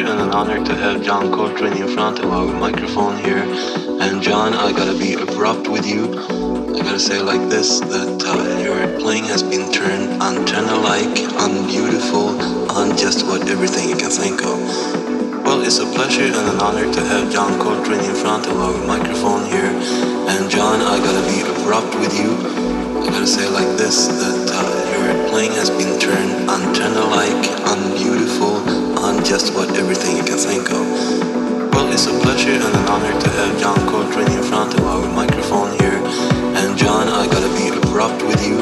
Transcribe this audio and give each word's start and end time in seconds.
pleasure 0.00 0.12
and 0.12 0.22
an 0.22 0.34
honor 0.34 0.64
to 0.64 0.74
have 0.74 1.02
John 1.02 1.30
Coltrane 1.30 1.76
in 1.76 1.88
front 1.88 2.20
of 2.20 2.30
our 2.30 2.46
microphone 2.58 3.16
here. 3.18 3.44
And 4.00 4.22
John, 4.22 4.54
I 4.54 4.72
gotta 4.72 4.96
be 4.98 5.14
abrupt 5.14 5.68
with 5.68 5.86
you. 5.86 6.08
I 6.74 6.82
gotta 6.82 6.98
say 6.98 7.20
like 7.20 7.50
this, 7.50 7.80
that 7.80 8.22
uh, 8.24 8.62
your 8.64 8.98
playing 9.00 9.24
has 9.24 9.42
been 9.42 9.70
turned 9.72 10.22
antenna-like, 10.22 11.18
unbeautiful, 11.44 12.40
on 12.70 12.96
just 12.96 13.26
what 13.26 13.48
everything 13.48 13.90
you 13.90 13.96
can 13.96 14.10
think 14.10 14.40
of. 14.42 14.58
Well, 15.44 15.60
it's 15.62 15.78
a 15.78 15.86
pleasure 15.86 16.24
and 16.24 16.48
an 16.48 16.60
honor 16.60 16.90
to 16.92 17.00
have 17.04 17.32
John 17.32 17.60
Coltrane 17.60 18.00
in 18.00 18.14
front 18.14 18.46
of 18.46 18.56
our 18.56 18.78
microphone 18.86 19.44
here. 19.46 19.72
And 20.32 20.50
John, 20.50 20.80
I 20.80 20.96
gotta 20.96 21.24
be 21.28 21.40
abrupt 21.44 21.94
with 21.96 22.16
you. 22.16 22.30
I 23.02 23.10
gotta 23.10 23.26
say 23.26 23.48
like 23.48 23.76
this, 23.76 24.06
that 24.08 24.48
uh, 24.48 24.80
your 24.96 25.28
playing 25.28 25.52
has 25.52 25.68
been 25.68 25.98
turned 26.00 26.48
antenna-like, 26.48 27.44
unbeautiful, 27.68 28.59
on 29.20 29.26
just 29.26 29.52
what 29.54 29.68
everything 29.76 30.16
you 30.16 30.24
can 30.24 30.38
think 30.38 30.70
of. 30.70 30.84
Well, 31.72 31.92
it's 31.92 32.06
a 32.06 32.14
pleasure 32.24 32.56
and 32.56 32.62
an 32.62 32.86
honor 32.88 33.12
to 33.20 33.28
have 33.28 33.60
John 33.60 33.76
Coltrane 33.88 34.32
in 34.32 34.42
front 34.42 34.72
of 34.74 34.80
our 34.84 35.06
microphone 35.12 35.76
here. 35.78 36.00
And 36.56 36.78
John, 36.78 37.08
I 37.08 37.26
gotta 37.26 37.52
be 37.60 37.68
abrupt 37.68 38.22
with 38.22 38.40
you. 38.46 38.56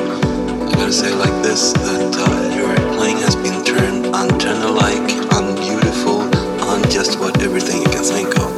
I 0.66 0.72
gotta 0.74 0.92
say 0.92 1.14
like 1.14 1.36
this, 1.42 1.72
that 1.72 2.10
uh, 2.18 2.56
your 2.56 2.74
playing 2.96 3.18
has 3.18 3.36
been 3.36 3.62
turned 3.64 4.06
antenna-like, 4.06 5.08
unbeautiful, 5.38 6.26
on 6.66 6.82
just 6.90 7.18
what 7.20 7.40
everything 7.42 7.82
you 7.82 7.90
can 7.94 8.02
think 8.02 8.30
of. 8.38 8.50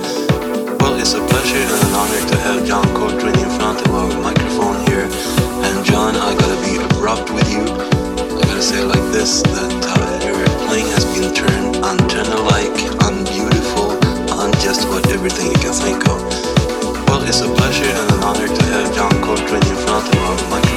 Well, 0.81 0.97
it's 0.99 1.15
a 1.15 1.21
pleasure 1.29 1.61
and 1.61 1.83
an 1.85 1.93
honor 2.01 2.23
to 2.33 2.37
have 2.47 2.67
John 2.67 2.87
Coltrane 2.97 3.39
in 3.39 3.51
front 3.59 3.81
of 3.85 3.95
our 3.95 4.13
microphone 4.23 4.79
here. 4.89 5.09
And 5.69 5.85
John, 5.85 6.17
I 6.17 6.33
gotta 6.33 6.61
be 6.65 6.81
abrupt 6.81 7.29
with 7.31 7.49
you. 7.53 7.61
I 7.61 8.43
gotta 8.49 8.63
say 8.63 8.83
like 8.85 9.05
this, 9.13 9.43
that 9.43 9.85
uh, 9.85 10.00
playing 10.71 10.87
has 10.87 11.05
been 11.07 11.35
turned 11.35 11.75
antenna-like, 11.85 12.79
unbeautiful, 13.03 13.91
on 14.39 14.53
just 14.63 14.87
what 14.87 15.05
everything 15.11 15.49
you 15.49 15.59
can 15.59 15.73
think 15.73 16.09
of. 16.09 16.23
Well, 17.09 17.23
it's 17.27 17.41
a 17.41 17.51
pleasure 17.59 17.91
and 17.91 18.13
an 18.15 18.23
honor 18.23 18.47
to 18.47 18.65
have 18.75 18.95
John 18.95 19.11
Coltrane 19.21 19.67
in 19.67 19.79
front 19.83 20.07
of 20.15 20.21
our 20.23 20.37
microphone 20.49 20.70